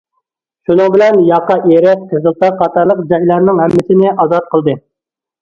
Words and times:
شۇنىڭ 0.69 0.87
بىلەن 0.95 1.19
ياقا 1.27 1.57
ئېرىق، 1.73 2.07
قىزىلتاغ 2.15 2.57
قاتارلىق 2.63 3.05
جايلارنىڭ 3.13 3.63
ھەممىسىنى 3.67 4.17
ئازاد 4.27 4.51
قىلدى. 4.57 4.77